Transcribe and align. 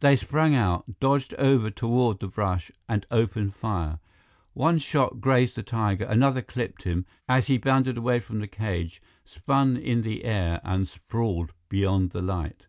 They 0.00 0.16
sprang 0.16 0.56
out, 0.56 0.98
dodged 0.98 1.34
over 1.34 1.70
toward 1.70 2.18
the 2.18 2.26
brush, 2.26 2.72
and 2.88 3.06
opened 3.12 3.54
fire. 3.54 4.00
One 4.52 4.78
shot 4.78 5.20
grazed 5.20 5.54
the 5.54 5.62
tiger; 5.62 6.04
another 6.04 6.42
clipped 6.42 6.82
him, 6.82 7.06
as 7.28 7.46
he 7.46 7.58
bounded 7.58 7.96
away 7.96 8.18
from 8.18 8.40
the 8.40 8.48
cage, 8.48 9.00
spun 9.24 9.76
in 9.76 10.02
the 10.02 10.24
air 10.24 10.60
and 10.64 10.88
sprawled 10.88 11.52
beyond 11.68 12.10
the 12.10 12.22
light. 12.22 12.66